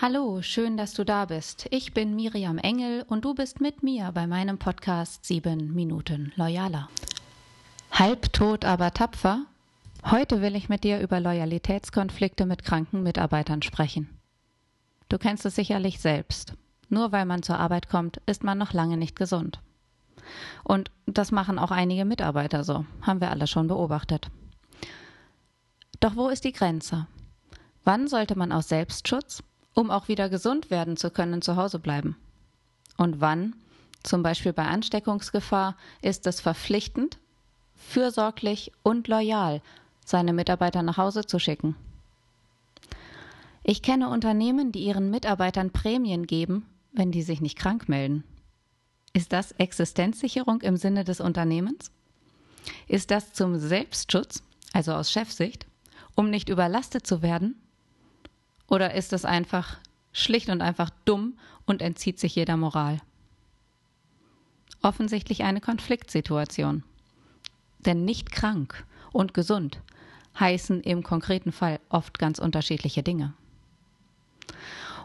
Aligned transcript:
Hallo, 0.00 0.42
schön, 0.42 0.76
dass 0.76 0.94
du 0.94 1.02
da 1.02 1.24
bist. 1.24 1.66
Ich 1.72 1.92
bin 1.92 2.14
Miriam 2.14 2.58
Engel 2.58 3.04
und 3.08 3.24
du 3.24 3.34
bist 3.34 3.60
mit 3.60 3.82
mir 3.82 4.12
bei 4.12 4.28
meinem 4.28 4.56
Podcast 4.56 5.24
7 5.24 5.74
Minuten 5.74 6.32
Loyaler. 6.36 6.88
Halbtot, 7.90 8.64
aber 8.64 8.94
tapfer? 8.94 9.46
Heute 10.08 10.40
will 10.40 10.54
ich 10.54 10.68
mit 10.68 10.84
dir 10.84 11.00
über 11.00 11.18
Loyalitätskonflikte 11.18 12.46
mit 12.46 12.62
kranken 12.62 13.02
Mitarbeitern 13.02 13.60
sprechen. 13.60 14.08
Du 15.08 15.18
kennst 15.18 15.44
es 15.44 15.56
sicherlich 15.56 15.98
selbst. 15.98 16.54
Nur 16.88 17.10
weil 17.10 17.24
man 17.24 17.42
zur 17.42 17.58
Arbeit 17.58 17.88
kommt, 17.88 18.18
ist 18.24 18.44
man 18.44 18.56
noch 18.56 18.72
lange 18.72 18.98
nicht 18.98 19.16
gesund. 19.16 19.58
Und 20.62 20.92
das 21.06 21.32
machen 21.32 21.58
auch 21.58 21.72
einige 21.72 22.04
Mitarbeiter 22.04 22.62
so, 22.62 22.86
haben 23.02 23.20
wir 23.20 23.32
alle 23.32 23.48
schon 23.48 23.66
beobachtet. 23.66 24.30
Doch 25.98 26.14
wo 26.14 26.28
ist 26.28 26.44
die 26.44 26.52
Grenze? 26.52 27.08
Wann 27.82 28.06
sollte 28.06 28.38
man 28.38 28.52
aus 28.52 28.68
Selbstschutz 28.68 29.42
um 29.78 29.92
auch 29.92 30.08
wieder 30.08 30.28
gesund 30.28 30.72
werden 30.72 30.96
zu 30.96 31.08
können, 31.08 31.40
zu 31.40 31.54
Hause 31.54 31.78
bleiben. 31.78 32.16
Und 32.96 33.20
wann, 33.20 33.54
zum 34.02 34.24
Beispiel 34.24 34.52
bei 34.52 34.64
Ansteckungsgefahr, 34.64 35.76
ist 36.02 36.26
es 36.26 36.40
verpflichtend, 36.40 37.18
fürsorglich 37.76 38.72
und 38.82 39.06
loyal 39.06 39.62
seine 40.04 40.32
Mitarbeiter 40.32 40.82
nach 40.82 40.96
Hause 40.96 41.26
zu 41.26 41.38
schicken. 41.38 41.76
Ich 43.62 43.80
kenne 43.80 44.08
Unternehmen, 44.08 44.72
die 44.72 44.80
ihren 44.80 45.10
Mitarbeitern 45.10 45.70
Prämien 45.70 46.26
geben, 46.26 46.66
wenn 46.92 47.12
die 47.12 47.22
sich 47.22 47.40
nicht 47.40 47.56
krank 47.56 47.88
melden. 47.88 48.24
Ist 49.12 49.32
das 49.32 49.52
Existenzsicherung 49.52 50.60
im 50.62 50.76
Sinne 50.76 51.04
des 51.04 51.20
Unternehmens? 51.20 51.92
Ist 52.88 53.12
das 53.12 53.32
zum 53.32 53.56
Selbstschutz, 53.56 54.42
also 54.72 54.92
aus 54.94 55.12
Chefsicht, 55.12 55.66
um 56.16 56.30
nicht 56.30 56.48
überlastet 56.48 57.06
zu 57.06 57.22
werden 57.22 57.54
oder 58.68 58.94
ist 58.94 59.12
es 59.12 59.24
einfach 59.24 59.78
schlicht 60.12 60.48
und 60.48 60.60
einfach 60.60 60.90
dumm 61.04 61.38
und 61.66 61.82
entzieht 61.82 62.18
sich 62.18 62.34
jeder 62.34 62.56
Moral? 62.56 63.00
Offensichtlich 64.82 65.42
eine 65.42 65.60
Konfliktsituation. 65.60 66.84
Denn 67.80 68.04
nicht 68.04 68.30
krank 68.30 68.86
und 69.12 69.34
gesund 69.34 69.80
heißen 70.38 70.82
im 70.82 71.02
konkreten 71.02 71.52
Fall 71.52 71.80
oft 71.88 72.18
ganz 72.18 72.38
unterschiedliche 72.38 73.02
Dinge. 73.02 73.32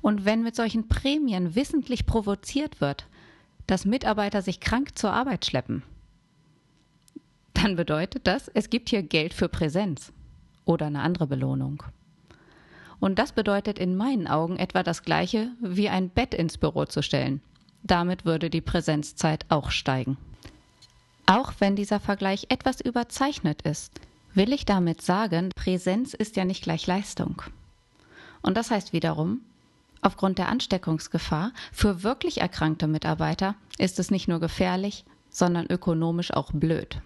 Und 0.00 0.24
wenn 0.24 0.42
mit 0.42 0.56
solchen 0.56 0.88
Prämien 0.88 1.54
wissentlich 1.54 2.06
provoziert 2.06 2.80
wird, 2.80 3.06
dass 3.66 3.84
Mitarbeiter 3.84 4.42
sich 4.42 4.60
krank 4.60 4.98
zur 4.98 5.12
Arbeit 5.12 5.44
schleppen, 5.46 5.82
dann 7.52 7.76
bedeutet 7.76 8.26
das, 8.26 8.48
es 8.48 8.70
gibt 8.70 8.88
hier 8.88 9.02
Geld 9.02 9.34
für 9.34 9.48
Präsenz 9.48 10.12
oder 10.64 10.86
eine 10.86 11.02
andere 11.02 11.26
Belohnung. 11.26 11.82
Und 13.00 13.18
das 13.18 13.32
bedeutet 13.32 13.78
in 13.78 13.96
meinen 13.96 14.26
Augen 14.26 14.56
etwa 14.56 14.82
das 14.82 15.02
gleiche, 15.02 15.50
wie 15.60 15.88
ein 15.88 16.10
Bett 16.10 16.34
ins 16.34 16.58
Büro 16.58 16.84
zu 16.84 17.02
stellen. 17.02 17.40
Damit 17.82 18.26
würde 18.26 18.50
die 18.50 18.60
Präsenzzeit 18.60 19.46
auch 19.48 19.70
steigen. 19.70 20.18
Auch 21.26 21.52
wenn 21.58 21.76
dieser 21.76 21.98
Vergleich 21.98 22.46
etwas 22.50 22.80
überzeichnet 22.80 23.62
ist, 23.62 24.00
will 24.34 24.52
ich 24.52 24.66
damit 24.66 25.00
sagen, 25.00 25.50
Präsenz 25.54 26.12
ist 26.12 26.36
ja 26.36 26.44
nicht 26.44 26.62
gleich 26.62 26.86
Leistung. 26.86 27.42
Und 28.42 28.56
das 28.56 28.70
heißt 28.70 28.92
wiederum, 28.92 29.40
aufgrund 30.02 30.38
der 30.38 30.48
Ansteckungsgefahr 30.48 31.52
für 31.72 32.02
wirklich 32.02 32.40
erkrankte 32.40 32.86
Mitarbeiter 32.86 33.54
ist 33.78 33.98
es 33.98 34.10
nicht 34.10 34.28
nur 34.28 34.40
gefährlich, 34.40 35.04
sondern 35.30 35.66
ökonomisch 35.66 36.32
auch 36.32 36.50
blöd. 36.52 37.00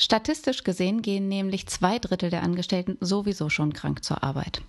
Statistisch 0.00 0.64
gesehen 0.64 1.02
gehen 1.02 1.28
nämlich 1.28 1.66
zwei 1.66 1.98
Drittel 1.98 2.30
der 2.30 2.42
Angestellten 2.42 2.96
sowieso 3.02 3.50
schon 3.50 3.74
krank 3.74 4.02
zur 4.02 4.24
Arbeit. 4.24 4.62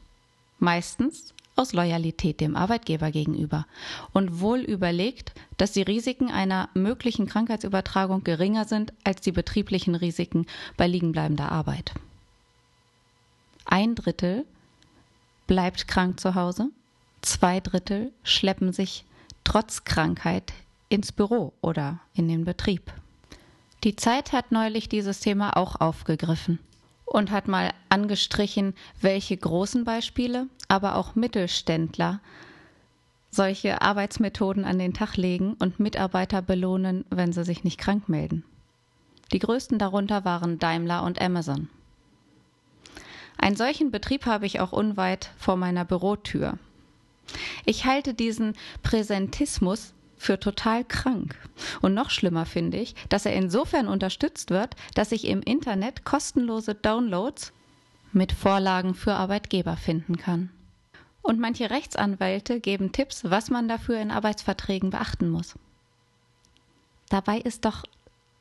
Meistens 0.60 1.34
aus 1.56 1.72
Loyalität 1.72 2.42
dem 2.42 2.58
Arbeitgeber 2.58 3.12
gegenüber 3.12 3.66
und 4.12 4.42
wohl 4.42 4.60
überlegt, 4.60 5.32
dass 5.56 5.72
die 5.72 5.84
Risiken 5.84 6.30
einer 6.32 6.68
möglichen 6.74 7.28
Krankheitsübertragung 7.28 8.26
geringer 8.26 8.66
sind 8.66 8.92
als 9.06 9.22
die 9.22 9.32
betrieblichen 9.32 9.96
Risiken 9.96 10.48
bei 10.76 10.86
liegenbleibender 10.86 11.50
Arbeit. 11.50 11.94
Ein 13.64 13.96
Drittel 13.96 14.46
bleibt 15.48 15.88
krank 15.88 16.20
zu 16.20 16.36
Hause, 16.36 16.72
zwei 17.22 17.62
Drittel 17.62 18.12
schleppen 18.24 18.74
sich 18.74 19.06
trotz 19.46 19.86
Krankheit 19.86 20.52
ins 20.90 21.14
Büro 21.14 21.54
oder 21.62 22.02
in 22.16 22.28
den 22.28 22.44
Betrieb. 22.44 22.92
Die 23.84 23.96
Zeit 23.96 24.32
hat 24.32 24.52
neulich 24.52 24.90
dieses 24.90 25.20
Thema 25.20 25.58
auch 25.58 25.82
aufgegriffen 25.82 26.60
und 27.06 27.32
hat 27.32 27.48
mal 27.48 27.72
angestrichen, 27.90 28.76
welche 29.02 29.36
großen 29.36 29.84
Beispiele, 29.84 30.48
aber 30.68 30.96
auch 30.96 31.16
Mittelständler 31.16 32.20
solche 33.32 33.82
Arbeitsmethoden 33.82 34.66
an 34.66 34.78
den 34.78 34.94
Tag 34.94 35.16
legen 35.16 35.56
und 35.58 35.80
Mitarbeiter 35.80 36.42
belohnen, 36.42 37.06
wenn 37.10 37.32
sie 37.32 37.46
sich 37.46 37.64
nicht 37.64 37.80
krank 37.80 38.10
melden. 38.10 38.44
Die 39.32 39.40
größten 39.40 39.80
darunter 39.80 40.26
waren 40.26 40.60
Daimler 40.60 41.04
und 41.04 41.22
Amazon. 41.22 41.70
Einen 43.38 43.56
solchen 43.56 43.90
Betrieb 43.90 44.26
habe 44.26 44.46
ich 44.46 44.60
auch 44.60 44.74
unweit 44.74 45.32
vor 45.38 45.56
meiner 45.56 45.86
Bürotür. 45.86 46.60
Ich 47.66 47.86
halte 47.86 48.14
diesen 48.14 48.56
Präsentismus 48.84 49.94
für 50.22 50.40
total 50.40 50.86
krank. 50.86 51.36
Und 51.82 51.96
noch 51.96 52.12
schlimmer 52.12 52.46
finde 52.46 52.78
ich, 52.78 52.94
dass 53.10 53.26
er 53.26 53.34
insofern 53.34 53.88
unterstützt 53.88 54.52
wird, 54.52 54.76
dass 54.94 55.12
ich 55.12 55.26
im 55.26 55.42
Internet 55.42 56.06
kostenlose 56.06 56.76
Downloads 56.76 57.52
mit 58.14 58.32
Vorlagen 58.32 58.94
für 58.94 59.16
Arbeitgeber 59.16 59.78
finden 59.78 60.18
kann. 60.18 60.52
Und 61.24 61.40
manche 61.40 61.72
Rechtsanwälte 61.72 62.60
geben 62.60 62.92
Tipps, 62.92 63.24
was 63.24 63.50
man 63.50 63.68
dafür 63.68 64.00
in 64.00 64.12
Arbeitsverträgen 64.12 64.92
beachten 64.92 65.30
muss. 65.30 65.56
Dabei 67.10 67.40
ist 67.40 67.66
doch 67.66 67.84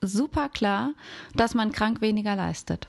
super 0.03 0.51
klar, 0.51 0.93
dass 1.35 1.55
man 1.55 1.73
krank 1.73 2.03
weniger 2.03 2.37
leistet. 2.37 2.89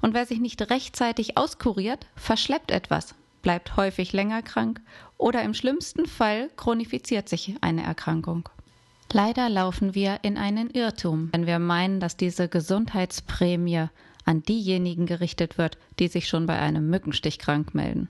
Und 0.00 0.12
wer 0.12 0.26
sich 0.26 0.40
nicht 0.40 0.60
rechtzeitig 0.70 1.36
auskuriert, 1.36 2.06
verschleppt 2.16 2.72
etwas, 2.72 3.14
bleibt 3.42 3.76
häufig 3.76 4.12
länger 4.12 4.42
krank 4.42 4.80
oder 5.16 5.42
im 5.42 5.54
schlimmsten 5.54 6.06
Fall 6.06 6.50
chronifiziert 6.56 7.28
sich 7.28 7.56
eine 7.60 7.82
Erkrankung. 7.82 8.48
Leider 9.12 9.48
laufen 9.48 9.94
wir 9.94 10.20
in 10.22 10.36
einen 10.36 10.70
Irrtum, 10.70 11.30
wenn 11.32 11.46
wir 11.46 11.58
meinen, 11.58 11.98
dass 11.98 12.16
diese 12.16 12.48
Gesundheitsprämie 12.48 13.86
an 14.24 14.42
diejenigen 14.42 15.06
gerichtet 15.06 15.56
wird, 15.56 15.78
die 15.98 16.08
sich 16.08 16.28
schon 16.28 16.44
bei 16.44 16.58
einem 16.58 16.90
Mückenstich 16.90 17.38
krank 17.38 17.74
melden. 17.74 18.08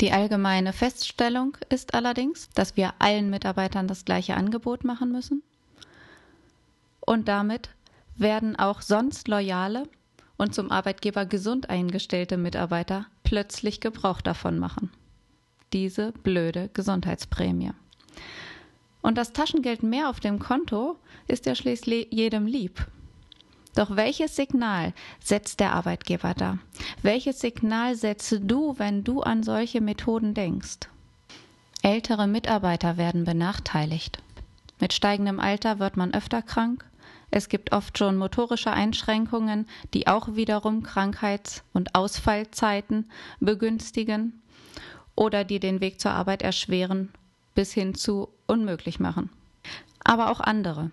Die 0.00 0.12
allgemeine 0.12 0.72
Feststellung 0.72 1.56
ist 1.68 1.94
allerdings, 1.94 2.48
dass 2.54 2.76
wir 2.76 2.94
allen 3.00 3.30
Mitarbeitern 3.30 3.88
das 3.88 4.04
gleiche 4.04 4.36
Angebot 4.36 4.84
machen 4.84 5.10
müssen. 5.10 5.42
Und 7.00 7.28
damit 7.28 7.70
werden 8.16 8.56
auch 8.56 8.80
sonst 8.80 9.28
loyale 9.28 9.88
und 10.36 10.54
zum 10.54 10.70
Arbeitgeber 10.70 11.26
gesund 11.26 11.70
eingestellte 11.70 12.36
Mitarbeiter 12.36 13.06
plötzlich 13.24 13.80
Gebrauch 13.80 14.20
davon 14.20 14.58
machen. 14.58 14.90
Diese 15.72 16.12
blöde 16.22 16.70
Gesundheitsprämie. 16.72 17.72
Und 19.02 19.18
das 19.18 19.32
Taschengeld 19.32 19.82
mehr 19.82 20.08
auf 20.08 20.20
dem 20.20 20.38
Konto 20.38 20.96
ist 21.26 21.46
ja 21.46 21.54
schließlich 21.54 22.08
jedem 22.10 22.46
lieb. 22.46 22.86
Doch 23.74 23.96
welches 23.96 24.36
Signal 24.36 24.94
setzt 25.20 25.58
der 25.58 25.72
Arbeitgeber 25.72 26.32
da? 26.34 26.58
Welches 27.02 27.40
Signal 27.40 27.96
setzt 27.96 28.36
du, 28.42 28.78
wenn 28.78 29.02
du 29.02 29.20
an 29.22 29.42
solche 29.42 29.80
Methoden 29.80 30.32
denkst? 30.32 30.88
Ältere 31.82 32.26
Mitarbeiter 32.26 32.96
werden 32.96 33.24
benachteiligt. 33.24 34.22
Mit 34.80 34.92
steigendem 34.92 35.40
Alter 35.40 35.80
wird 35.80 35.96
man 35.96 36.14
öfter 36.14 36.40
krank 36.40 36.84
es 37.34 37.48
gibt 37.48 37.72
oft 37.72 37.98
schon 37.98 38.16
motorische 38.16 38.70
Einschränkungen, 38.70 39.66
die 39.92 40.06
auch 40.06 40.36
wiederum 40.36 40.84
Krankheits- 40.84 41.64
und 41.72 41.96
Ausfallzeiten 41.96 43.10
begünstigen 43.40 44.40
oder 45.16 45.42
die 45.42 45.58
den 45.58 45.80
Weg 45.80 46.00
zur 46.00 46.12
Arbeit 46.12 46.42
erschweren 46.42 47.08
bis 47.56 47.72
hin 47.72 47.96
zu 47.96 48.28
unmöglich 48.46 49.00
machen. 49.00 49.30
Aber 50.04 50.30
auch 50.30 50.38
andere. 50.38 50.92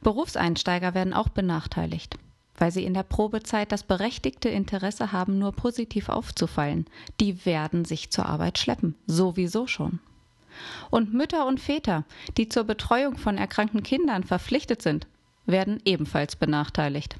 Berufseinsteiger 0.00 0.94
werden 0.94 1.12
auch 1.12 1.28
benachteiligt, 1.28 2.16
weil 2.56 2.70
sie 2.70 2.86
in 2.86 2.94
der 2.94 3.02
Probezeit 3.02 3.70
das 3.70 3.82
berechtigte 3.82 4.48
Interesse 4.48 5.12
haben, 5.12 5.38
nur 5.38 5.52
positiv 5.52 6.08
aufzufallen. 6.08 6.86
Die 7.20 7.44
werden 7.44 7.84
sich 7.84 8.08
zur 8.08 8.24
Arbeit 8.24 8.56
schleppen, 8.56 8.94
sowieso 9.06 9.66
schon. 9.66 9.98
Und 10.88 11.12
Mütter 11.12 11.46
und 11.46 11.60
Väter, 11.60 12.04
die 12.38 12.48
zur 12.48 12.64
Betreuung 12.64 13.18
von 13.18 13.36
erkrankten 13.36 13.82
Kindern 13.82 14.24
verpflichtet 14.24 14.80
sind, 14.80 15.06
werden 15.46 15.80
ebenfalls 15.84 16.36
benachteiligt. 16.36 17.16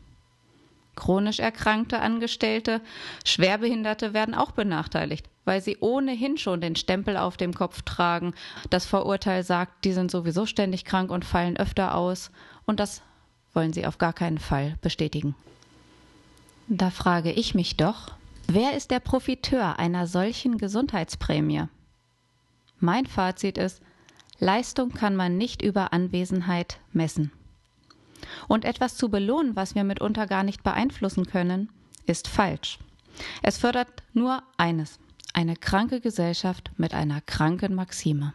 Chronisch 0.96 1.38
erkrankte 1.38 2.00
Angestellte, 2.00 2.80
Schwerbehinderte 3.24 4.12
werden 4.12 4.34
auch 4.34 4.50
benachteiligt, 4.50 5.28
weil 5.44 5.62
sie 5.62 5.78
ohnehin 5.80 6.36
schon 6.36 6.60
den 6.60 6.76
Stempel 6.76 7.16
auf 7.16 7.36
dem 7.36 7.54
Kopf 7.54 7.82
tragen. 7.82 8.34
Das 8.68 8.86
Vorurteil 8.86 9.42
sagt, 9.42 9.84
die 9.84 9.92
sind 9.92 10.10
sowieso 10.10 10.46
ständig 10.46 10.84
krank 10.84 11.10
und 11.10 11.24
fallen 11.24 11.56
öfter 11.56 11.94
aus. 11.94 12.30
Und 12.66 12.80
das 12.80 13.02
wollen 13.54 13.72
sie 13.72 13.86
auf 13.86 13.98
gar 13.98 14.12
keinen 14.12 14.38
Fall 14.38 14.76
bestätigen. 14.82 15.34
Da 16.68 16.90
frage 16.90 17.32
ich 17.32 17.54
mich 17.54 17.76
doch, 17.76 18.12
Wer 18.52 18.76
ist 18.76 18.90
der 18.90 18.98
Profiteur 18.98 19.78
einer 19.78 20.08
solchen 20.08 20.58
Gesundheitsprämie? 20.58 21.68
Mein 22.80 23.06
Fazit 23.06 23.56
ist, 23.56 23.80
Leistung 24.40 24.90
kann 24.90 25.14
man 25.14 25.38
nicht 25.38 25.62
über 25.62 25.92
Anwesenheit 25.92 26.80
messen. 26.92 27.30
Und 28.48 28.64
etwas 28.64 28.96
zu 28.96 29.08
belohnen, 29.08 29.56
was 29.56 29.74
wir 29.74 29.84
mitunter 29.84 30.26
gar 30.26 30.42
nicht 30.42 30.62
beeinflussen 30.62 31.26
können, 31.26 31.70
ist 32.06 32.28
falsch. 32.28 32.78
Es 33.42 33.58
fördert 33.58 34.02
nur 34.12 34.42
eines, 34.56 34.98
eine 35.32 35.56
kranke 35.56 36.00
Gesellschaft 36.00 36.70
mit 36.76 36.94
einer 36.94 37.20
kranken 37.20 37.74
Maxime. 37.74 38.32